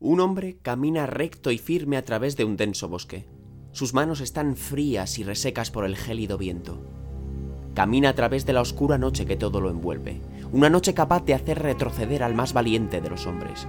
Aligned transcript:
Un 0.00 0.20
hombre 0.20 0.58
camina 0.62 1.06
recto 1.06 1.50
y 1.50 1.58
firme 1.58 1.96
a 1.96 2.04
través 2.04 2.36
de 2.36 2.44
un 2.44 2.56
denso 2.56 2.88
bosque. 2.88 3.26
Sus 3.72 3.94
manos 3.94 4.20
están 4.20 4.54
frías 4.54 5.18
y 5.18 5.24
resecas 5.24 5.72
por 5.72 5.84
el 5.84 5.96
gélido 5.96 6.38
viento. 6.38 6.80
Camina 7.74 8.10
a 8.10 8.14
través 8.14 8.46
de 8.46 8.52
la 8.52 8.60
oscura 8.60 8.96
noche 8.96 9.26
que 9.26 9.36
todo 9.36 9.60
lo 9.60 9.70
envuelve, 9.70 10.20
una 10.52 10.70
noche 10.70 10.94
capaz 10.94 11.24
de 11.24 11.34
hacer 11.34 11.58
retroceder 11.58 12.22
al 12.22 12.36
más 12.36 12.52
valiente 12.52 13.00
de 13.00 13.10
los 13.10 13.26
hombres. 13.26 13.66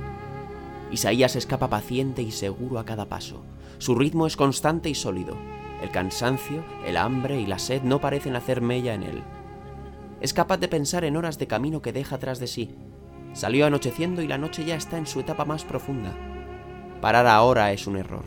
Isaías 0.91 1.35
escapa 1.35 1.67
paciente 1.67 2.21
y 2.21 2.29
seguro 2.29 2.77
a 2.77 2.85
cada 2.85 3.05
paso. 3.05 3.41
Su 3.79 3.95
ritmo 3.95 4.27
es 4.27 4.37
constante 4.37 4.87
y 4.87 4.93
sólido. 4.93 5.35
El 5.81 5.89
cansancio, 5.89 6.63
el 6.85 6.97
hambre 6.97 7.41
y 7.41 7.47
la 7.47 7.57
sed 7.57 7.81
no 7.81 8.01
parecen 8.01 8.35
hacer 8.35 8.61
mella 8.61 8.93
en 8.93 9.01
él. 9.01 9.23
Es 10.21 10.35
capaz 10.35 10.57
de 10.57 10.67
pensar 10.67 11.05
en 11.05 11.17
horas 11.17 11.39
de 11.39 11.47
camino 11.47 11.81
que 11.81 11.91
deja 11.91 12.17
atrás 12.17 12.37
de 12.37 12.45
sí, 12.45 12.75
Salió 13.33 13.65
anocheciendo 13.65 14.21
y 14.21 14.27
la 14.27 14.37
noche 14.37 14.65
ya 14.65 14.75
está 14.75 14.97
en 14.97 15.07
su 15.07 15.19
etapa 15.19 15.45
más 15.45 15.63
profunda. 15.63 16.15
Parar 17.01 17.27
ahora 17.27 17.71
es 17.71 17.87
un 17.87 17.97
error. 17.97 18.25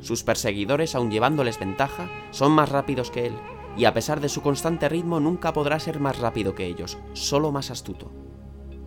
Sus 0.00 0.22
perseguidores, 0.22 0.94
aun 0.94 1.10
llevándoles 1.10 1.58
ventaja, 1.58 2.08
son 2.30 2.52
más 2.52 2.68
rápidos 2.68 3.10
que 3.10 3.26
él, 3.26 3.34
y 3.76 3.84
a 3.84 3.94
pesar 3.94 4.20
de 4.20 4.28
su 4.28 4.42
constante 4.42 4.88
ritmo 4.88 5.20
nunca 5.20 5.52
podrá 5.52 5.78
ser 5.80 6.00
más 6.00 6.18
rápido 6.18 6.54
que 6.54 6.66
ellos, 6.66 6.98
solo 7.12 7.52
más 7.52 7.70
astuto. 7.70 8.10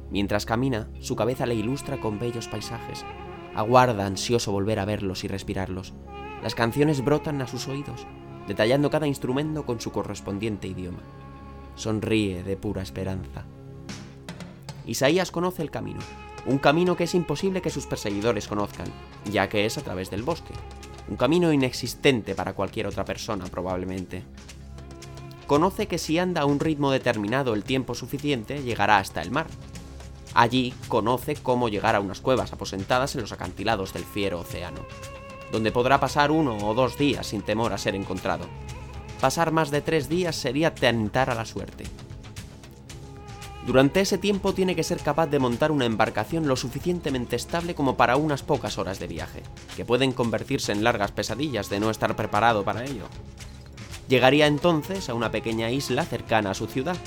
Mientras 0.10 0.46
camina, 0.46 0.90
su 1.00 1.16
cabeza 1.16 1.46
le 1.46 1.56
ilustra 1.56 2.00
con 2.00 2.20
bellos 2.20 2.48
paisajes. 2.48 3.06
Aguarda 3.56 4.06
ansioso 4.06 4.52
volver 4.52 4.80
a 4.80 4.86
verlos 4.86 5.24
y 5.24 5.28
respirarlos. 5.28 5.94
Las 6.44 6.56
canciones 6.56 7.04
brotan 7.04 7.42
a 7.42 7.48
sus 7.48 7.68
oídos, 7.68 8.06
detallando 8.48 8.90
cada 8.90 9.08
instrumento 9.08 9.66
con 9.66 9.80
su 9.80 9.92
correspondiente 9.92 10.68
idioma. 10.68 11.00
Sonríe 11.76 12.44
de 12.44 12.58
pura 12.58 12.82
esperanza. 12.82 13.46
Isaías 14.92 15.32
conoce 15.32 15.62
el 15.62 15.72
camino, 15.72 16.02
un 16.46 16.58
camino 16.58 16.98
que 16.98 17.06
es 17.06 17.16
imposible 17.16 17.62
que 17.62 17.70
sus 17.70 17.86
perseguidores 17.86 18.50
conozcan, 18.50 18.88
ya 19.24 19.48
que 19.48 19.66
es 19.66 19.78
a 19.78 19.82
través 19.82 20.12
del 20.12 20.22
bosque, 20.22 20.54
un 21.08 21.16
camino 21.16 21.54
inexistente 21.54 22.36
para 22.36 22.54
cualquier 22.54 22.88
otra 22.88 23.06
persona 23.06 23.46
probablemente. 23.46 24.24
Conoce 25.48 25.88
que 25.88 25.98
si 25.98 26.20
anda 26.20 26.42
a 26.42 26.46
un 26.46 26.60
ritmo 26.60 26.92
determinado 26.92 27.54
el 27.54 27.64
tiempo 27.64 27.96
suficiente, 27.96 28.64
llegará 28.64 28.98
hasta 28.98 29.22
el 29.22 29.32
mar. 29.32 29.48
Allí 30.34 30.74
conoce 30.90 31.36
cómo 31.36 31.70
llegar 31.70 31.96
a 31.96 32.02
unas 32.02 32.20
cuevas 32.20 32.52
aposentadas 32.52 33.16
en 33.16 33.22
los 33.22 33.32
acantilados 33.32 33.94
del 33.94 34.04
fiero 34.04 34.42
océano, 34.42 34.82
donde 35.54 35.72
podrá 35.72 36.02
pasar 36.02 36.32
uno 36.32 36.58
o 36.58 36.74
dos 36.74 36.98
días 36.98 37.28
sin 37.28 37.44
temor 37.44 37.72
a 37.72 37.78
ser 37.78 37.96
encontrado. 37.96 38.46
Pasar 39.22 39.54
más 39.54 39.72
de 39.72 39.82
tres 39.82 40.10
días 40.10 40.36
sería 40.36 40.76
tentar 40.76 41.30
a 41.30 41.36
la 41.36 41.46
suerte, 41.46 41.86
durante 43.66 44.02
ese 44.02 44.18
tiempo 44.18 44.54
tiene 44.54 44.76
que 44.76 44.84
ser 44.84 45.00
capaz 45.00 45.28
de 45.28 45.38
montar 45.38 45.72
una 45.72 45.86
embarcación 45.86 46.48
lo 46.48 46.56
suficientemente 46.56 47.36
estable 47.36 47.76
como 47.76 47.96
para 47.96 48.16
unas 48.16 48.42
pocas 48.42 48.80
horas 48.80 49.00
de 49.00 49.08
viaje, 49.08 49.44
que 49.76 49.86
pueden 49.86 50.14
convertirse 50.14 50.72
en 50.72 50.84
largas 50.84 51.12
pesadillas 51.12 51.70
de 51.70 51.80
no 51.80 51.92
estar 51.92 52.16
preparado 52.16 52.64
para 52.64 52.84
ello. 52.84 53.06
Llegaría 54.08 54.48
entonces 54.48 55.10
a 55.10 55.14
una 55.14 55.32
pequeña 55.32 55.70
isla 55.70 56.06
cercana 56.06 56.52
a 56.52 56.56
su 56.56 56.66
ciudad, 56.66 56.98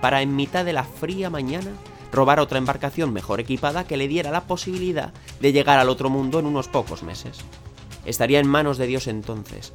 para 0.00 0.22
en 0.22 0.36
mitad 0.36 0.64
de 0.64 0.72
la 0.72 0.84
fría 0.84 1.28
mañana 1.28 1.72
robar 2.12 2.38
otra 2.38 2.58
embarcación 2.58 3.12
mejor 3.12 3.40
equipada 3.40 3.86
que 3.86 3.96
le 3.96 4.06
diera 4.06 4.30
la 4.30 4.44
posibilidad 4.44 5.12
de 5.40 5.52
llegar 5.52 5.78
al 5.78 5.88
otro 5.88 6.08
mundo 6.08 6.38
en 6.38 6.46
unos 6.46 6.68
pocos 6.68 7.02
meses. 7.02 7.38
Estaría 8.04 8.38
en 8.38 8.46
manos 8.46 8.78
de 8.78 8.86
Dios 8.86 9.08
entonces. 9.08 9.72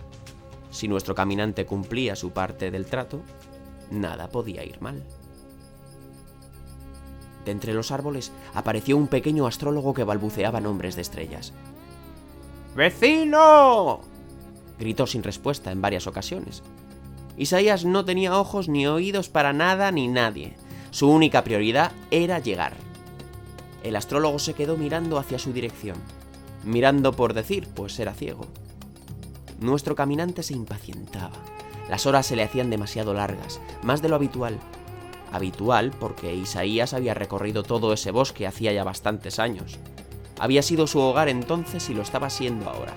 Si 0.70 0.88
nuestro 0.88 1.14
caminante 1.14 1.66
cumplía 1.66 2.16
su 2.16 2.32
parte 2.32 2.72
del 2.72 2.86
trato, 2.86 3.22
nada 3.90 4.30
podía 4.30 4.64
ir 4.64 4.82
mal. 4.82 5.04
De 7.45 7.52
entre 7.52 7.73
los 7.73 7.92
árboles 7.92 8.31
apareció 8.53 8.97
un 8.97 9.08
pequeño 9.08 9.47
astrólogo 9.47 9.94
que 9.94 10.03
balbuceaba 10.03 10.61
nombres 10.61 10.95
de 10.95 11.02
estrellas. 11.02 11.53
¡Vecino! 12.75 14.02
gritó 14.80 15.08
sin 15.08 15.23
respuesta 15.23 15.72
en 15.72 15.81
varias 15.81 16.08
ocasiones. 16.08 16.64
Isaías 17.38 17.86
no 17.86 18.05
tenía 18.05 18.38
ojos 18.38 18.67
ni 18.67 18.88
oídos 18.88 19.30
para 19.30 19.54
nada 19.54 19.92
ni 19.92 20.08
nadie. 20.08 20.55
Su 20.92 21.10
única 21.10 21.43
prioridad 21.43 21.92
era 22.11 22.39
llegar. 22.39 22.73
El 23.83 23.95
astrólogo 23.95 24.39
se 24.39 24.54
quedó 24.54 24.77
mirando 24.77 25.17
hacia 25.17 25.39
su 25.39 25.54
dirección. 25.54 25.98
Mirando 26.64 27.14
por 27.14 27.33
decir, 27.33 27.67
pues 27.73 27.99
era 27.99 28.14
ciego. 28.14 28.45
Nuestro 29.60 29.95
caminante 29.95 30.43
se 30.43 30.54
impacientaba. 30.54 31.37
Las 31.89 32.05
horas 32.05 32.26
se 32.26 32.36
le 32.36 32.43
hacían 32.43 32.70
demasiado 32.70 33.14
largas, 33.14 33.60
más 33.83 34.02
de 34.02 34.10
lo 34.10 34.16
habitual, 34.16 34.60
habitual 35.31 35.92
porque 35.99 36.36
Isaías 36.36 36.93
había 36.93 37.14
recorrido 37.14 37.64
todo 37.64 37.93
ese 37.93 38.11
bosque 38.11 38.47
hacía 38.47 38.73
ya 38.73 38.83
bastantes 38.83 39.39
años. 39.39 39.77
Había 40.39 40.61
sido 40.61 40.87
su 40.87 40.99
hogar 40.99 41.30
entonces 41.30 41.89
y 41.89 41.93
lo 41.93 42.02
estaba 42.02 42.30
siendo 42.30 42.69
ahora. 42.69 42.93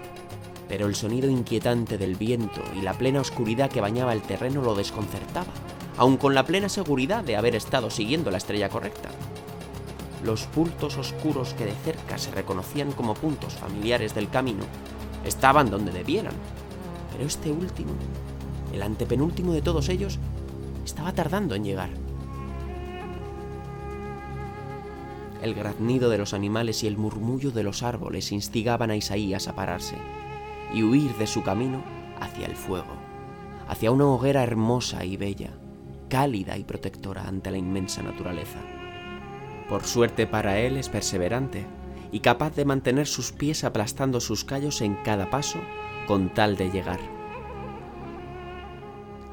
Pero 0.68 0.86
el 0.86 0.94
sonido 0.94 1.28
inquietante 1.28 1.98
del 1.98 2.16
viento 2.16 2.62
y 2.76 2.80
la 2.80 2.94
plena 2.94 3.20
oscuridad 3.20 3.70
que 3.70 3.80
bañaba 3.80 4.12
el 4.12 4.22
terreno 4.22 4.62
lo 4.62 4.74
desconcertaba, 4.74 5.52
aun 5.96 6.16
con 6.16 6.34
la 6.34 6.46
plena 6.46 6.68
seguridad 6.68 7.22
de 7.22 7.36
haber 7.36 7.54
estado 7.54 7.90
siguiendo 7.90 8.30
la 8.30 8.38
estrella 8.38 8.68
correcta. 8.68 9.10
Los 10.24 10.44
puntos 10.46 10.96
oscuros 10.96 11.52
que 11.52 11.66
de 11.66 11.74
cerca 11.84 12.16
se 12.16 12.30
reconocían 12.30 12.92
como 12.92 13.14
puntos 13.14 13.52
familiares 13.52 14.14
del 14.14 14.30
camino 14.30 14.64
estaban 15.24 15.70
donde 15.70 15.92
debieran, 15.92 16.34
pero 17.12 17.26
este 17.26 17.52
último, 17.52 17.92
el 18.72 18.82
antepenúltimo 18.82 19.52
de 19.52 19.62
todos 19.62 19.90
ellos, 19.90 20.18
estaba 20.84 21.12
tardando 21.12 21.54
en 21.54 21.64
llegar. 21.64 21.90
El 25.44 25.52
graznido 25.52 26.08
de 26.08 26.16
los 26.16 26.32
animales 26.32 26.82
y 26.82 26.86
el 26.86 26.96
murmullo 26.96 27.50
de 27.50 27.62
los 27.62 27.82
árboles 27.82 28.32
instigaban 28.32 28.90
a 28.90 28.96
Isaías 28.96 29.46
a 29.46 29.54
pararse 29.54 29.94
y 30.72 30.82
huir 30.82 31.14
de 31.16 31.26
su 31.26 31.42
camino 31.42 31.84
hacia 32.18 32.46
el 32.46 32.56
fuego, 32.56 32.94
hacia 33.68 33.90
una 33.90 34.06
hoguera 34.06 34.42
hermosa 34.42 35.04
y 35.04 35.18
bella, 35.18 35.50
cálida 36.08 36.56
y 36.56 36.64
protectora 36.64 37.28
ante 37.28 37.50
la 37.50 37.58
inmensa 37.58 38.02
naturaleza. 38.02 38.58
Por 39.68 39.84
suerte 39.84 40.26
para 40.26 40.58
él 40.60 40.78
es 40.78 40.88
perseverante 40.88 41.66
y 42.10 42.20
capaz 42.20 42.56
de 42.56 42.64
mantener 42.64 43.06
sus 43.06 43.30
pies 43.30 43.64
aplastando 43.64 44.20
sus 44.20 44.46
callos 44.46 44.80
en 44.80 44.94
cada 45.04 45.28
paso 45.28 45.58
con 46.06 46.32
tal 46.32 46.56
de 46.56 46.70
llegar. 46.70 47.00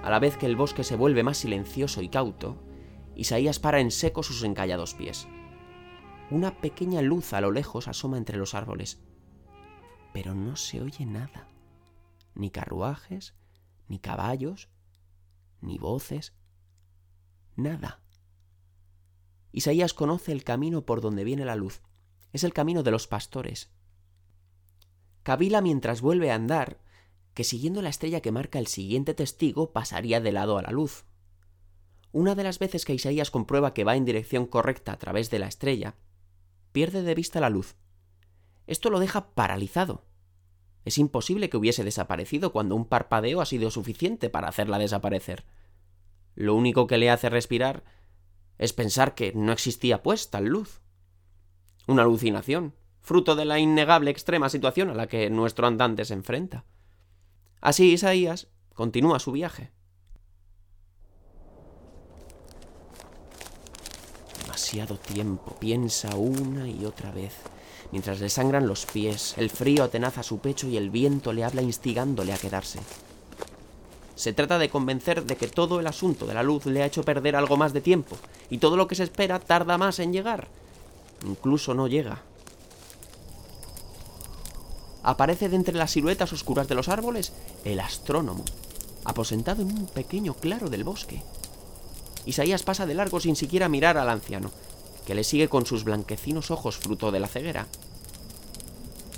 A 0.03 0.09
la 0.09 0.19
vez 0.19 0.35
que 0.35 0.45
el 0.45 0.57
bosque 0.57 0.83
se 0.83 0.97
vuelve 0.97 1.23
más 1.23 1.37
silencioso 1.37 2.01
y 2.01 2.09
cauto, 2.09 2.57
Isaías 3.15 3.59
para 3.59 3.79
en 3.79 3.91
seco 3.91 4.23
sus 4.23 4.43
encallados 4.43 4.93
pies. 4.93 5.29
Una 6.31 6.61
pequeña 6.61 7.01
luz 7.01 7.33
a 7.33 7.41
lo 7.41 7.51
lejos 7.51 7.89
asoma 7.89 8.17
entre 8.17 8.37
los 8.37 8.55
árboles, 8.55 9.01
pero 10.13 10.33
no 10.33 10.55
se 10.55 10.81
oye 10.81 11.05
nada, 11.05 11.49
ni 12.35 12.49
carruajes, 12.49 13.35
ni 13.89 13.99
caballos, 13.99 14.69
ni 15.59 15.77
voces, 15.77 16.33
nada. 17.57 18.01
Isaías 19.51 19.93
conoce 19.93 20.31
el 20.31 20.45
camino 20.45 20.85
por 20.85 21.01
donde 21.01 21.25
viene 21.25 21.43
la 21.43 21.57
luz, 21.57 21.81
es 22.31 22.45
el 22.45 22.53
camino 22.53 22.81
de 22.81 22.91
los 22.91 23.07
pastores. 23.07 23.69
Cavila 25.23 25.59
mientras 25.59 25.99
vuelve 25.99 26.31
a 26.31 26.35
andar, 26.35 26.79
que 27.33 27.43
siguiendo 27.43 27.81
la 27.81 27.89
estrella 27.89 28.21
que 28.21 28.31
marca 28.31 28.57
el 28.57 28.67
siguiente 28.67 29.13
testigo 29.13 29.73
pasaría 29.73 30.21
de 30.21 30.31
lado 30.31 30.57
a 30.57 30.61
la 30.61 30.71
luz. 30.71 31.03
Una 32.13 32.35
de 32.35 32.43
las 32.43 32.57
veces 32.57 32.85
que 32.85 32.93
Isaías 32.93 33.31
comprueba 33.31 33.73
que 33.73 33.83
va 33.83 33.97
en 33.97 34.05
dirección 34.05 34.45
correcta 34.45 34.93
a 34.93 34.97
través 34.97 35.29
de 35.29 35.39
la 35.39 35.47
estrella, 35.47 35.95
pierde 36.71 37.03
de 37.03 37.15
vista 37.15 37.39
la 37.39 37.49
luz. 37.49 37.75
Esto 38.67 38.89
lo 38.89 38.99
deja 38.99 39.33
paralizado. 39.33 40.05
Es 40.85 40.97
imposible 40.97 41.49
que 41.49 41.57
hubiese 41.57 41.83
desaparecido 41.83 42.51
cuando 42.51 42.75
un 42.75 42.85
parpadeo 42.85 43.41
ha 43.41 43.45
sido 43.45 43.69
suficiente 43.71 44.29
para 44.29 44.47
hacerla 44.47 44.79
desaparecer. 44.79 45.45
Lo 46.35 46.55
único 46.55 46.87
que 46.87 46.97
le 46.97 47.09
hace 47.09 47.29
respirar 47.29 47.83
es 48.57 48.73
pensar 48.73 49.15
que 49.15 49.33
no 49.33 49.51
existía 49.51 50.01
pues 50.01 50.29
tal 50.29 50.45
luz. 50.45 50.81
Una 51.87 52.03
alucinación, 52.03 52.75
fruto 53.01 53.35
de 53.35 53.45
la 53.45 53.59
innegable 53.59 54.11
extrema 54.11 54.49
situación 54.49 54.89
a 54.89 54.93
la 54.93 55.07
que 55.07 55.29
nuestro 55.29 55.67
andante 55.67 56.05
se 56.05 56.13
enfrenta. 56.13 56.65
Así 57.59 57.91
Isaías 57.91 58.47
continúa 58.73 59.19
su 59.19 59.31
viaje. 59.31 59.71
Tiempo, 64.71 65.55
piensa 65.59 66.15
una 66.15 66.67
y 66.67 66.85
otra 66.85 67.11
vez, 67.11 67.33
mientras 67.91 68.21
le 68.21 68.29
sangran 68.29 68.67
los 68.67 68.85
pies, 68.85 69.33
el 69.37 69.49
frío 69.49 69.83
atenaza 69.83 70.23
su 70.23 70.39
pecho 70.39 70.67
y 70.67 70.77
el 70.77 70.89
viento 70.89 71.33
le 71.33 71.43
habla 71.43 71.61
instigándole 71.61 72.31
a 72.31 72.37
quedarse. 72.37 72.79
Se 74.15 74.33
trata 74.33 74.57
de 74.57 74.69
convencer 74.69 75.25
de 75.25 75.35
que 75.35 75.47
todo 75.47 75.79
el 75.79 75.87
asunto 75.87 76.25
de 76.25 76.33
la 76.33 76.43
luz 76.43 76.65
le 76.65 76.83
ha 76.83 76.85
hecho 76.85 77.03
perder 77.03 77.35
algo 77.35 77.57
más 77.57 77.73
de 77.73 77.81
tiempo, 77.81 78.15
y 78.49 78.59
todo 78.59 78.77
lo 78.77 78.87
que 78.87 78.95
se 78.95 79.03
espera 79.03 79.39
tarda 79.39 79.77
más 79.77 79.99
en 79.99 80.13
llegar. 80.13 80.47
Incluso 81.25 81.73
no 81.73 81.87
llega. 81.87 82.21
Aparece 85.03 85.49
de 85.49 85.55
entre 85.57 85.75
las 85.75 85.91
siluetas 85.91 86.31
oscuras 86.31 86.67
de 86.67 86.75
los 86.75 86.87
árboles 86.87 87.33
el 87.65 87.79
astrónomo, 87.79 88.45
aposentado 89.03 89.63
en 89.63 89.67
un 89.67 89.87
pequeño 89.87 90.33
claro 90.35 90.69
del 90.69 90.83
bosque. 90.83 91.23
Isaías 92.25 92.63
pasa 92.63 92.85
de 92.85 92.93
largo 92.93 93.19
sin 93.19 93.35
siquiera 93.35 93.69
mirar 93.69 93.97
al 93.97 94.09
anciano, 94.09 94.51
que 95.05 95.15
le 95.15 95.23
sigue 95.23 95.47
con 95.47 95.65
sus 95.65 95.83
blanquecinos 95.83 96.51
ojos 96.51 96.77
fruto 96.77 97.11
de 97.11 97.19
la 97.19 97.27
ceguera. 97.27 97.67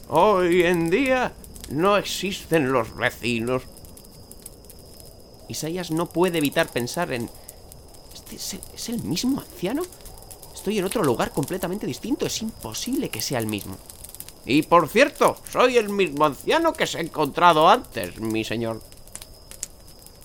Hoy 0.10 0.64
en 0.64 0.90
día 0.90 1.34
no 1.70 1.98
existen 1.98 2.72
los 2.72 2.96
vecinos. 2.96 3.64
Isaías 5.50 5.92
no 5.92 6.08
puede 6.08 6.38
evitar 6.38 6.70
pensar 6.70 7.12
en... 7.12 7.30
¿Este 8.14 8.36
es 8.36 8.54
el, 8.54 8.62
es 8.76 8.90
el 8.90 9.04
mismo 9.04 9.42
anciano? 9.42 9.84
Estoy 10.54 10.80
en 10.80 10.86
otro 10.86 11.04
lugar 11.04 11.32
completamente 11.32 11.86
distinto. 11.86 12.26
Es 12.26 12.42
imposible 12.42 13.10
que 13.10 13.22
sea 13.22 13.40
el 13.40 13.48
mismo. 13.48 13.78
Y 14.46 14.62
por 14.64 14.90
cierto, 14.90 15.38
soy 15.52 15.78
el 15.78 15.90
mismo 15.90 16.26
anciano 16.26 16.74
que 16.74 16.88
se 16.88 16.98
ha 16.98 17.02
encontrado 17.02 17.70
antes, 17.70 18.20
mi 18.20 18.44
señor. 18.44 18.82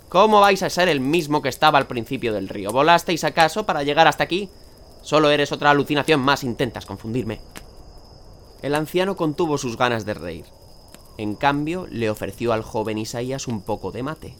¿Cómo 0.09 0.41
vais 0.41 0.63
a 0.63 0.71
ser 0.71 0.89
el 0.89 1.01
mismo 1.01 1.43
que 1.43 1.51
estaba 1.51 1.77
al 1.77 1.87
principio 1.87 2.33
del 2.33 2.49
río? 2.49 2.71
¿Volasteis 2.71 3.25
acaso 3.25 3.67
para 3.67 3.83
llegar 3.83 4.09
hasta 4.09 4.25
aquí? 4.25 4.49
Solo 5.03 5.31
eres 5.31 5.53
otra 5.53 5.71
alucinación 5.71 6.21
más, 6.21 6.45
intentas 6.45 6.87
confundirme. 6.87 7.41
El 8.63 8.75
anciano 8.75 9.17
contuvo 9.17 9.59
sus 9.59 9.77
ganas 9.77 10.07
de 10.07 10.15
reír. 10.15 10.47
En 11.19 11.35
cambio, 11.35 11.87
le 11.91 12.09
ofreció 12.09 12.55
al 12.55 12.63
joven 12.63 12.97
Isaías 12.97 13.49
un 13.49 13.61
poco 13.61 13.93
de 13.93 14.03
mate. 14.03 14.35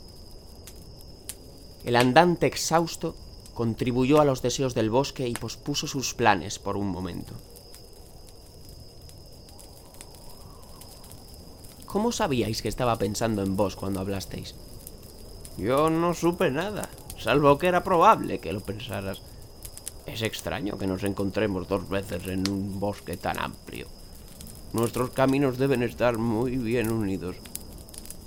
El 1.85 1.97
andante 1.97 2.47
exhausto 2.47 3.15
contribuyó 3.53 4.21
a 4.21 4.25
los 4.25 4.41
deseos 4.41 4.75
del 4.75 4.89
bosque 4.89 5.29
y 5.29 5.35
pospuso 5.35 5.87
sus 5.87 6.15
planes 6.15 6.59
por 6.59 6.79
un 6.79 6.89
momento. 6.89 7.35
¿Cómo 11.85 12.13
sabíais 12.13 12.63
que 12.63 12.69
estaba 12.69 12.97
pensando 12.97 13.43
en 13.43 13.57
vos 13.57 13.77
cuando 13.77 14.01
hablasteis? 14.01 14.55
Yo 15.59 15.91
no 15.91 16.15
supe 16.15 16.53
nada, 16.53 16.89
salvo 17.19 17.59
que 17.59 17.67
era 17.67 17.83
probable 17.83 18.39
que 18.39 18.53
lo 18.53 18.61
pensaras. 18.61 19.21
Es 20.07 20.23
extraño 20.23 20.79
que 20.79 20.87
nos 20.87 21.03
encontremos 21.03 21.67
dos 21.67 21.89
veces 21.89 22.29
en 22.29 22.49
un 22.49 22.79
bosque 22.79 23.17
tan 23.17 23.41
amplio. 23.41 23.89
Nuestros 24.73 25.11
caminos 25.11 25.59
deben 25.59 25.83
estar 25.83 26.17
muy 26.17 26.57
bien 26.57 26.93
unidos. 26.93 27.37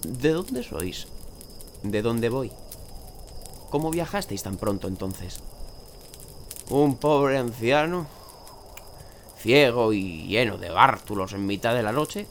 ¿De 0.06 0.32
dónde 0.34 0.62
sois? 0.62 1.08
¿De 1.84 2.02
dónde 2.02 2.28
voy? 2.28 2.52
¿Cómo 3.70 3.92
viajasteis 3.92 4.44
tan 4.44 4.58
pronto 4.58 4.90
entonces? 4.90 5.40
Un 6.70 6.98
pobre 6.98 7.38
anciano, 7.38 8.08
ciego 9.38 9.94
y 9.94 10.28
lleno 10.28 10.58
de 10.58 10.70
bártulos 10.70 11.32
en 11.32 11.46
mitad 11.46 11.74
de 11.76 11.84
la 11.84 11.94
noche, 11.94 12.28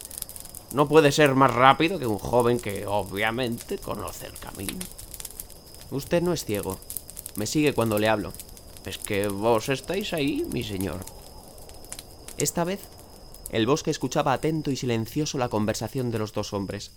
no 0.73 0.89
puede 0.89 1.11
ser 1.13 1.35
más 1.35 1.53
rápido 1.53 1.99
que 1.99 2.07
un 2.07 2.19
joven 2.19 2.61
que 2.61 2.87
obviamente 2.87 3.79
conoce 3.79 4.27
el 4.27 4.39
camino. 4.39 4.79
Usted 5.91 6.23
no 6.23 6.33
es 6.33 6.45
ciego. 6.45 6.79
Me 7.37 7.47
sigue 7.47 7.73
cuando 7.73 7.99
le 7.99 8.09
hablo. 8.09 8.33
Es 8.87 8.99
que 8.99 9.29
vos 9.29 9.69
estáis 9.69 10.13
ahí, 10.13 10.47
mi 10.53 10.63
señor. 10.63 11.05
Esta 12.39 12.65
vez, 12.65 12.81
el 13.51 13.67
bosque 13.67 13.91
escuchaba 13.91 14.33
atento 14.33 14.71
y 14.71 14.77
silencioso 14.77 15.39
la 15.39 15.49
conversación 15.49 16.11
de 16.11 16.19
los 16.19 16.33
dos 16.33 16.53
hombres. 16.53 16.93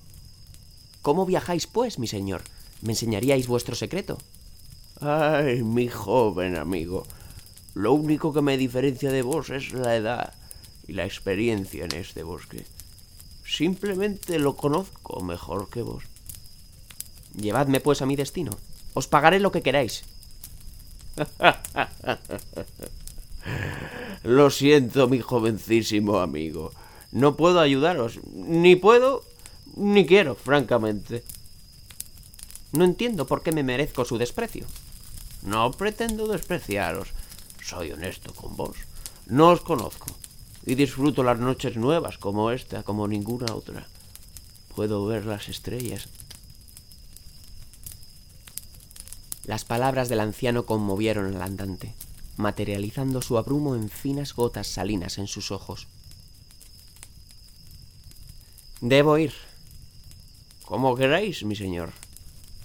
¿Cómo 1.01 1.25
viajáis, 1.25 1.67
pues, 1.67 1.97
mi 1.97 2.07
señor? 2.07 2.43
¿Me 2.81 2.93
enseñaríais 2.93 3.47
vuestro 3.47 3.75
secreto? 3.75 4.19
Ay, 5.01 5.63
mi 5.63 5.87
joven 5.87 6.55
amigo. 6.55 7.05
Lo 7.73 7.93
único 7.93 8.31
que 8.33 8.41
me 8.41 8.57
diferencia 8.57 9.11
de 9.11 9.23
vos 9.23 9.49
es 9.49 9.73
la 9.73 9.95
edad 9.95 10.33
y 10.87 10.93
la 10.93 11.05
experiencia 11.05 11.85
en 11.85 11.95
este 11.95 12.23
bosque. 12.23 12.65
Simplemente 13.55 14.39
lo 14.39 14.55
conozco 14.55 15.21
mejor 15.21 15.69
que 15.69 15.83
vos. 15.83 16.05
Llevadme 17.35 17.81
pues 17.81 18.01
a 18.01 18.07
mi 18.07 18.15
destino. 18.15 18.49
Os 18.95 19.07
pagaré 19.07 19.39
lo 19.39 19.51
que 19.51 19.61
queráis. 19.61 20.05
lo 24.23 24.49
siento, 24.49 25.07
mi 25.07 25.19
jovencísimo 25.19 26.17
amigo. 26.17 26.71
No 27.11 27.37
puedo 27.37 27.59
ayudaros. 27.59 28.21
Ni 28.25 28.75
puedo, 28.75 29.23
ni 29.75 30.07
quiero, 30.07 30.33
francamente. 30.33 31.23
No 32.71 32.85
entiendo 32.85 33.27
por 33.27 33.43
qué 33.43 33.51
me 33.51 33.61
merezco 33.61 34.03
su 34.03 34.17
desprecio. 34.17 34.65
No 35.43 35.69
pretendo 35.69 36.27
despreciaros. 36.27 37.09
Soy 37.63 37.91
honesto 37.91 38.33
con 38.33 38.57
vos. 38.57 38.77
No 39.27 39.49
os 39.49 39.61
conozco 39.61 40.07
y 40.65 40.75
disfruto 40.75 41.23
las 41.23 41.39
noches 41.39 41.77
nuevas 41.77 42.17
como 42.17 42.51
esta, 42.51 42.83
como 42.83 43.07
ninguna 43.07 43.53
otra. 43.53 43.87
Puedo 44.75 45.05
ver 45.05 45.25
las 45.25 45.49
estrellas. 45.49 46.07
Las 49.45 49.65
palabras 49.65 50.07
del 50.07 50.21
anciano 50.21 50.65
conmovieron 50.65 51.35
al 51.35 51.41
andante, 51.41 51.93
materializando 52.37 53.21
su 53.21 53.37
abrumo 53.37 53.75
en 53.75 53.89
finas 53.89 54.33
gotas 54.33 54.67
salinas 54.67 55.17
en 55.17 55.27
sus 55.27 55.51
ojos. 55.51 55.87
Debo 58.79 59.17
ir. 59.17 59.33
Como 60.63 60.95
queráis, 60.95 61.43
mi 61.43 61.55
señor. 61.55 61.91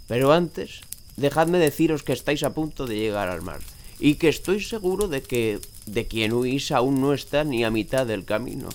Pero 0.06 0.32
antes, 0.32 0.80
dejadme 1.16 1.58
deciros 1.58 2.04
que 2.04 2.12
estáis 2.12 2.44
a 2.44 2.54
punto 2.54 2.86
de 2.86 2.96
llegar 2.96 3.28
al 3.28 3.42
mar 3.42 3.60
y 3.98 4.14
que 4.14 4.28
estoy 4.28 4.62
seguro 4.62 5.08
de 5.08 5.22
que 5.22 5.60
de 5.86 6.06
quien 6.06 6.32
huís 6.32 6.70
aún 6.70 7.00
no 7.00 7.12
está 7.12 7.44
ni 7.44 7.64
a 7.64 7.70
mitad 7.70 8.06
del 8.06 8.24
camino. 8.24 8.68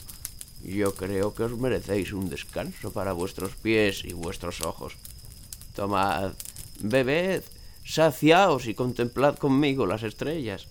Yo 0.64 0.96
creo 0.96 1.34
que 1.34 1.44
os 1.44 1.58
merecéis 1.58 2.14
un 2.14 2.30
descanso 2.30 2.92
para 2.92 3.14
vuestros 3.14 3.56
pies 3.56 4.04
y 4.06 4.14
vuestros 4.14 4.62
ojos. 4.62 4.96
Tomad, 5.76 6.34
bebed, 6.80 7.44
saciaos 7.86 8.68
y 8.68 8.74
contemplad 8.74 9.38
conmigo 9.38 9.86
las 9.86 10.04
estrellas. 10.04 10.68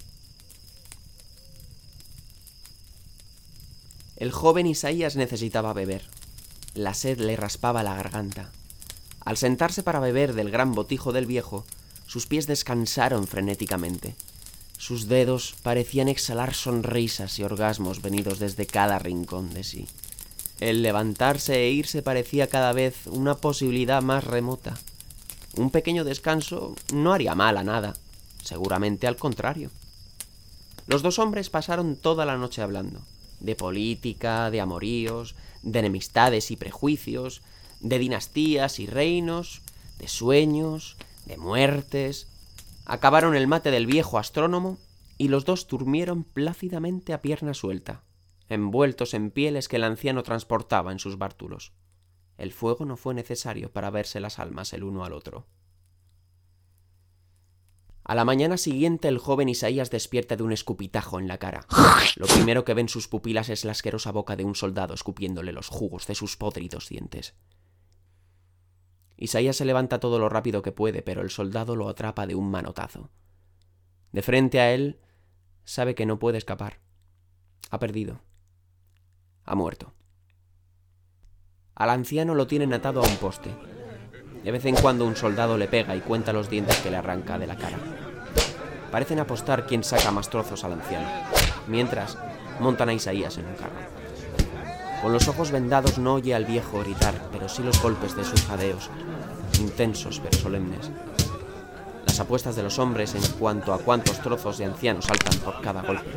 El 4.16 4.30
joven 4.30 4.66
Isaías 4.66 5.16
necesitaba 5.16 5.72
beber. 5.72 6.02
La 6.74 6.94
sed 6.94 7.18
le 7.18 7.36
raspaba 7.36 7.82
la 7.82 7.94
garganta. 7.94 8.50
Al 9.24 9.36
sentarse 9.36 9.82
para 9.82 10.00
beber 10.00 10.32
del 10.32 10.50
gran 10.50 10.74
botijo 10.74 11.12
del 11.12 11.26
viejo, 11.26 11.64
sus 12.06 12.26
pies 12.26 12.46
descansaron 12.46 13.26
frenéticamente. 13.26 14.14
Sus 14.82 15.06
dedos 15.06 15.54
parecían 15.62 16.08
exhalar 16.08 16.54
sonrisas 16.54 17.38
y 17.38 17.44
orgasmos 17.44 18.02
venidos 18.02 18.40
desde 18.40 18.66
cada 18.66 18.98
rincón 18.98 19.54
de 19.54 19.62
sí. 19.62 19.86
El 20.58 20.82
levantarse 20.82 21.54
e 21.54 21.70
irse 21.70 22.02
parecía 22.02 22.48
cada 22.48 22.72
vez 22.72 23.06
una 23.06 23.36
posibilidad 23.36 24.02
más 24.02 24.24
remota. 24.24 24.76
Un 25.54 25.70
pequeño 25.70 26.02
descanso 26.02 26.74
no 26.92 27.12
haría 27.12 27.36
mal 27.36 27.58
a 27.58 27.62
nada, 27.62 27.94
seguramente 28.42 29.06
al 29.06 29.14
contrario. 29.14 29.70
Los 30.88 31.02
dos 31.02 31.20
hombres 31.20 31.48
pasaron 31.48 31.94
toda 31.94 32.26
la 32.26 32.36
noche 32.36 32.60
hablando, 32.60 33.02
de 33.38 33.54
política, 33.54 34.50
de 34.50 34.62
amoríos, 34.62 35.36
de 35.62 35.78
enemistades 35.78 36.50
y 36.50 36.56
prejuicios, 36.56 37.42
de 37.78 38.00
dinastías 38.00 38.80
y 38.80 38.86
reinos, 38.86 39.62
de 40.00 40.08
sueños, 40.08 40.96
de 41.24 41.36
muertes, 41.36 42.26
Acabaron 42.84 43.34
el 43.36 43.46
mate 43.46 43.70
del 43.70 43.86
viejo 43.86 44.18
astrónomo 44.18 44.78
y 45.18 45.28
los 45.28 45.44
dos 45.44 45.68
durmieron 45.68 46.24
plácidamente 46.24 47.12
a 47.12 47.22
pierna 47.22 47.54
suelta, 47.54 48.02
envueltos 48.48 49.14
en 49.14 49.30
pieles 49.30 49.68
que 49.68 49.76
el 49.76 49.84
anciano 49.84 50.22
transportaba 50.22 50.92
en 50.92 50.98
sus 50.98 51.16
bártulos. 51.16 51.72
El 52.38 52.52
fuego 52.52 52.84
no 52.84 52.96
fue 52.96 53.14
necesario 53.14 53.72
para 53.72 53.90
verse 53.90 54.18
las 54.18 54.38
almas 54.38 54.72
el 54.72 54.82
uno 54.82 55.04
al 55.04 55.12
otro. 55.12 55.46
A 58.04 58.16
la 58.16 58.24
mañana 58.24 58.56
siguiente 58.56 59.06
el 59.06 59.18
joven 59.18 59.48
Isaías 59.48 59.90
despierta 59.90 60.34
de 60.34 60.42
un 60.42 60.50
escupitajo 60.50 61.20
en 61.20 61.28
la 61.28 61.38
cara. 61.38 61.66
Lo 62.16 62.26
primero 62.26 62.64
que 62.64 62.74
ven 62.74 62.88
sus 62.88 63.06
pupilas 63.06 63.48
es 63.48 63.64
la 63.64 63.72
asquerosa 63.72 64.10
boca 64.10 64.34
de 64.34 64.44
un 64.44 64.56
soldado 64.56 64.92
escupiéndole 64.92 65.52
los 65.52 65.68
jugos 65.68 66.08
de 66.08 66.16
sus 66.16 66.36
podridos 66.36 66.88
dientes. 66.88 67.34
Isaías 69.22 69.54
se 69.54 69.64
levanta 69.64 70.00
todo 70.00 70.18
lo 70.18 70.28
rápido 70.28 70.62
que 70.62 70.72
puede, 70.72 71.00
pero 71.00 71.22
el 71.22 71.30
soldado 71.30 71.76
lo 71.76 71.88
atrapa 71.88 72.26
de 72.26 72.34
un 72.34 72.50
manotazo. 72.50 73.08
De 74.10 74.20
frente 74.20 74.58
a 74.58 74.72
él, 74.72 74.98
sabe 75.62 75.94
que 75.94 76.06
no 76.06 76.18
puede 76.18 76.38
escapar. 76.38 76.80
Ha 77.70 77.78
perdido. 77.78 78.20
Ha 79.44 79.54
muerto. 79.54 79.94
Al 81.76 81.90
anciano 81.90 82.34
lo 82.34 82.48
tienen 82.48 82.74
atado 82.74 83.00
a 83.00 83.06
un 83.06 83.16
poste. 83.18 83.50
De 84.42 84.50
vez 84.50 84.64
en 84.64 84.74
cuando 84.74 85.06
un 85.06 85.14
soldado 85.14 85.56
le 85.56 85.68
pega 85.68 85.94
y 85.94 86.00
cuenta 86.00 86.32
los 86.32 86.50
dientes 86.50 86.78
que 86.78 86.90
le 86.90 86.96
arranca 86.96 87.38
de 87.38 87.46
la 87.46 87.56
cara. 87.56 87.78
Parecen 88.90 89.20
apostar 89.20 89.66
quién 89.66 89.84
saca 89.84 90.10
más 90.10 90.30
trozos 90.30 90.64
al 90.64 90.72
anciano. 90.72 91.08
Mientras, 91.68 92.18
montan 92.58 92.88
a 92.88 92.94
Isaías 92.94 93.38
en 93.38 93.46
un 93.46 93.54
carro. 93.54 94.01
Con 95.02 95.12
los 95.12 95.26
ojos 95.26 95.50
vendados 95.50 95.98
no 95.98 96.14
oye 96.14 96.32
al 96.32 96.44
viejo 96.44 96.78
gritar, 96.78 97.28
pero 97.32 97.48
sí 97.48 97.64
los 97.64 97.82
golpes 97.82 98.14
de 98.14 98.22
sus 98.22 98.40
jadeos, 98.42 98.88
intensos 99.58 100.20
pero 100.20 100.38
solemnes. 100.38 100.92
Las 102.06 102.20
apuestas 102.20 102.54
de 102.54 102.62
los 102.62 102.78
hombres 102.78 103.16
en 103.16 103.38
cuanto 103.40 103.74
a 103.74 103.78
cuántos 103.78 104.20
trozos 104.20 104.58
de 104.58 104.66
anciano 104.66 105.02
saltan 105.02 105.40
por 105.40 105.60
cada 105.60 105.82
golpe. 105.82 106.08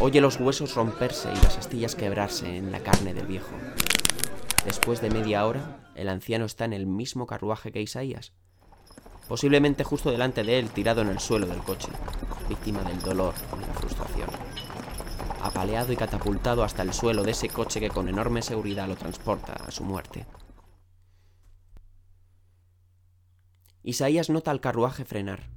Oye 0.00 0.20
los 0.20 0.40
huesos 0.40 0.74
romperse 0.74 1.30
y 1.32 1.36
las 1.36 1.58
astillas 1.58 1.94
quebrarse 1.94 2.56
en 2.56 2.72
la 2.72 2.80
carne 2.80 3.14
del 3.14 3.26
viejo. 3.26 3.52
Después 4.64 5.00
de 5.00 5.10
media 5.10 5.46
hora, 5.46 5.92
el 5.94 6.08
anciano 6.08 6.44
está 6.44 6.64
en 6.64 6.72
el 6.72 6.88
mismo 6.88 7.26
carruaje 7.26 7.70
que 7.70 7.80
Isaías, 7.80 8.32
posiblemente 9.28 9.84
justo 9.84 10.10
delante 10.10 10.42
de 10.42 10.58
él, 10.58 10.70
tirado 10.70 11.02
en 11.02 11.08
el 11.08 11.20
suelo 11.20 11.46
del 11.46 11.62
coche, 11.62 11.88
víctima 12.48 12.82
del 12.82 13.00
dolor 13.00 13.34
y 13.56 13.60
la 13.60 13.74
frustración 13.74 14.07
y 15.68 15.96
catapultado 15.96 16.64
hasta 16.64 16.82
el 16.82 16.94
suelo 16.94 17.22
de 17.22 17.32
ese 17.32 17.50
coche 17.50 17.78
que 17.78 17.90
con 17.90 18.08
enorme 18.08 18.40
seguridad 18.40 18.88
lo 18.88 18.96
transporta 18.96 19.52
a 19.52 19.70
su 19.70 19.84
muerte. 19.84 20.24
Isaías 23.82 24.30
nota 24.30 24.50
al 24.50 24.62
carruaje 24.62 25.04
frenar. 25.04 25.50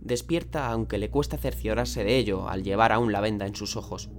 Despierta 0.00 0.70
aunque 0.70 0.98
le 0.98 1.10
cuesta 1.10 1.38
cerciorarse 1.38 2.04
de 2.04 2.18
ello 2.18 2.48
al 2.50 2.62
llevar 2.62 2.92
aún 2.92 3.10
la 3.10 3.22
venda 3.22 3.46
en 3.46 3.56
sus 3.56 3.74
ojos. 3.74 4.10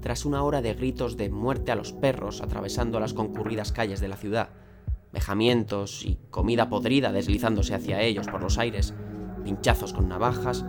Tras 0.00 0.24
una 0.24 0.42
hora 0.42 0.62
de 0.62 0.72
gritos 0.72 1.18
de 1.18 1.28
muerte 1.28 1.70
a 1.70 1.76
los 1.76 1.92
perros 1.92 2.40
atravesando 2.40 3.00
las 3.00 3.12
concurridas 3.12 3.70
calles 3.70 4.00
de 4.00 4.08
la 4.08 4.16
ciudad, 4.16 4.48
vejamientos 5.12 6.06
y 6.06 6.18
comida 6.30 6.70
podrida 6.70 7.12
deslizándose 7.12 7.74
hacia 7.74 8.00
ellos 8.00 8.28
por 8.28 8.40
los 8.40 8.56
aires, 8.56 8.94
pinchazos 9.44 9.92
con 9.92 10.08
navajas, 10.08 10.64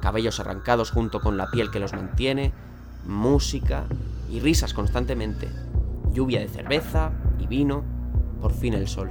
cabellos 0.00 0.40
arrancados 0.40 0.90
junto 0.90 1.20
con 1.20 1.36
la 1.36 1.50
piel 1.50 1.70
que 1.70 1.80
los 1.80 1.92
mantiene, 1.92 2.52
música 3.06 3.84
y 4.30 4.40
risas 4.40 4.74
constantemente, 4.74 5.48
lluvia 6.12 6.40
de 6.40 6.48
cerveza 6.48 7.12
y 7.38 7.46
vino, 7.46 7.84
por 8.40 8.52
fin 8.52 8.74
el 8.74 8.88
sol. 8.88 9.10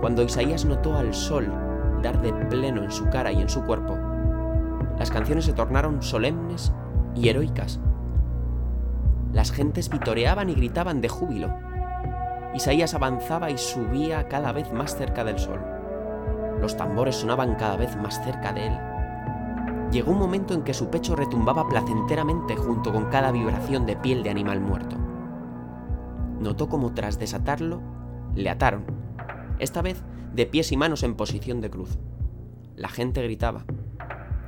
Cuando 0.00 0.22
Isaías 0.22 0.64
notó 0.64 0.96
al 0.96 1.14
sol 1.14 1.50
dar 2.02 2.20
de 2.20 2.32
pleno 2.32 2.84
en 2.84 2.92
su 2.92 3.08
cara 3.08 3.32
y 3.32 3.40
en 3.40 3.48
su 3.48 3.64
cuerpo, 3.64 3.96
las 4.98 5.10
canciones 5.10 5.44
se 5.44 5.52
tornaron 5.52 6.02
solemnes 6.02 6.72
y 7.14 7.28
heroicas. 7.28 7.80
Las 9.32 9.52
gentes 9.52 9.90
vitoreaban 9.90 10.48
y 10.48 10.54
gritaban 10.54 11.00
de 11.00 11.08
júbilo. 11.08 11.54
Isaías 12.54 12.94
avanzaba 12.94 13.50
y 13.50 13.58
subía 13.58 14.28
cada 14.28 14.52
vez 14.52 14.72
más 14.72 14.96
cerca 14.96 15.24
del 15.24 15.38
sol. 15.38 15.75
Los 16.60 16.76
tambores 16.76 17.16
sonaban 17.16 17.54
cada 17.54 17.76
vez 17.76 17.96
más 17.96 18.22
cerca 18.24 18.52
de 18.52 18.68
él. 18.68 18.78
Llegó 19.90 20.12
un 20.12 20.18
momento 20.18 20.54
en 20.54 20.62
que 20.62 20.74
su 20.74 20.88
pecho 20.88 21.14
retumbaba 21.14 21.68
placenteramente 21.68 22.56
junto 22.56 22.92
con 22.92 23.06
cada 23.06 23.30
vibración 23.30 23.86
de 23.86 23.96
piel 23.96 24.22
de 24.22 24.30
animal 24.30 24.60
muerto. 24.60 24.96
Notó 26.40 26.68
como 26.68 26.92
tras 26.92 27.18
desatarlo, 27.18 27.80
le 28.34 28.50
ataron, 28.50 28.84
esta 29.58 29.82
vez 29.82 30.02
de 30.34 30.46
pies 30.46 30.72
y 30.72 30.76
manos 30.76 31.02
en 31.02 31.14
posición 31.14 31.60
de 31.60 31.70
cruz. 31.70 31.98
La 32.74 32.88
gente 32.88 33.22
gritaba. 33.22 33.64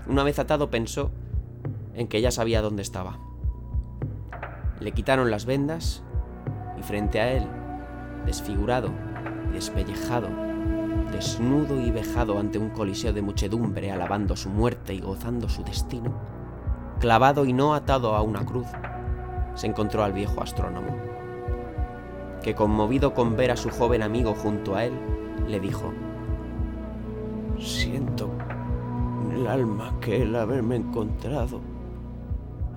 Una 0.07 0.23
vez 0.23 0.39
atado 0.39 0.71
pensó 0.71 1.11
en 1.95 2.09
que 2.09 2.21
ya 2.21 2.31
sabía 2.31 2.61
dónde 2.61 2.83
estaba. 2.83 3.19
Le 4.81 4.93
quitaron 4.93 5.31
las 5.31 5.47
vendas 5.47 6.03
y 6.79 6.83
frente 6.83 7.21
a 7.21 7.33
él, 7.33 7.47
desfigurado 8.27 8.91
y 9.51 9.55
despellejado, 9.55 10.29
desnudo 11.13 11.81
y 11.81 11.91
vejado 11.91 12.39
ante 12.39 12.59
un 12.59 12.71
coliseo 12.71 13.13
de 13.13 13.23
muchedumbre 13.23 13.91
alabando 13.91 14.37
su 14.37 14.51
muerte 14.51 14.95
y 14.95 15.01
gozando 15.01 15.49
su 15.49 15.63
destino, 15.65 16.13
clavado 17.01 17.45
y 17.45 17.53
no 17.53 17.75
atado 17.75 18.15
a 18.15 18.23
una 18.23 18.45
cruz, 18.45 18.67
se 19.55 19.67
encontró 19.67 20.05
al 20.05 20.13
viejo 20.13 20.43
astrónomo, 20.43 20.97
que 22.43 22.55
conmovido 22.55 23.15
con 23.15 23.37
ver 23.37 23.51
a 23.51 23.57
su 23.57 23.71
joven 23.71 24.03
amigo 24.03 24.35
junto 24.35 24.77
a 24.77 24.85
él, 24.85 24.93
le 25.47 25.61
dijo, 25.61 25.93
Siento 27.59 28.31
en 29.25 29.33
el 29.33 29.47
alma 29.49 29.99
que 30.01 30.23
el 30.23 30.37
haberme 30.37 30.77
encontrado 30.77 31.61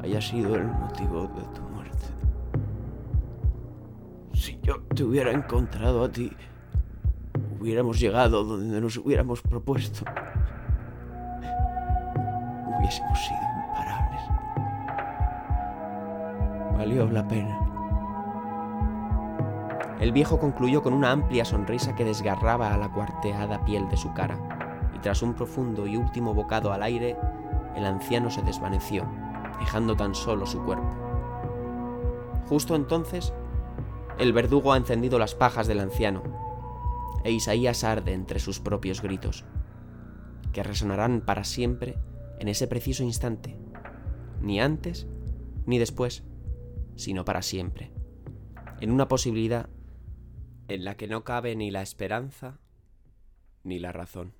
haya 0.01 0.19
sido 0.19 0.55
el 0.55 0.65
motivo 0.65 1.29
de 1.35 1.43
tu 1.53 1.61
muerte. 1.61 2.05
Si 4.33 4.59
yo 4.63 4.81
te 4.95 5.03
hubiera 5.03 5.31
encontrado 5.31 6.03
a 6.03 6.11
ti, 6.11 6.31
hubiéramos 7.61 7.99
llegado 7.99 8.43
donde 8.43 8.81
nos 8.81 8.97
hubiéramos 8.97 9.41
propuesto. 9.43 10.03
Hubiésemos 12.67 13.19
sido 13.19 13.39
imparables. 13.67 14.21
Valió 16.75 17.07
la 17.11 17.27
pena. 17.27 17.59
El 19.99 20.11
viejo 20.11 20.39
concluyó 20.39 20.81
con 20.81 20.93
una 20.93 21.11
amplia 21.11 21.45
sonrisa 21.45 21.93
que 21.93 22.03
desgarraba 22.03 22.73
a 22.73 22.77
la 22.77 22.91
cuarteada 22.91 23.63
piel 23.63 23.87
de 23.89 23.97
su 23.97 24.11
cara, 24.13 24.35
y 24.95 24.99
tras 24.99 25.21
un 25.21 25.35
profundo 25.35 25.85
y 25.85 25.95
último 25.95 26.33
bocado 26.33 26.73
al 26.73 26.81
aire, 26.81 27.15
el 27.75 27.85
anciano 27.85 28.31
se 28.31 28.41
desvaneció, 28.41 29.05
dejando 29.59 29.95
tan 29.95 30.15
solo 30.15 30.47
su 30.47 30.63
cuerpo. 30.63 30.89
Justo 32.49 32.75
entonces, 32.75 33.31
el 34.17 34.33
verdugo 34.33 34.73
ha 34.73 34.77
encendido 34.77 35.19
las 35.19 35.35
pajas 35.35 35.67
del 35.67 35.79
anciano, 35.79 36.23
e 37.23 37.31
Isaías 37.31 37.83
arde 37.83 38.13
entre 38.13 38.39
sus 38.39 38.59
propios 38.59 39.01
gritos, 39.01 39.45
que 40.53 40.63
resonarán 40.63 41.21
para 41.21 41.43
siempre 41.43 41.97
en 42.39 42.47
ese 42.47 42.67
preciso 42.67 43.03
instante, 43.03 43.57
ni 44.41 44.59
antes 44.59 45.07
ni 45.65 45.77
después, 45.77 46.23
sino 46.95 47.25
para 47.25 47.41
siempre, 47.41 47.91
en 48.79 48.91
una 48.91 49.07
posibilidad 49.07 49.69
en 50.67 50.83
la 50.85 50.95
que 50.95 51.07
no 51.07 51.23
cabe 51.23 51.55
ni 51.55 51.71
la 51.71 51.81
esperanza 51.81 52.59
ni 53.63 53.79
la 53.79 53.91
razón. 53.91 54.33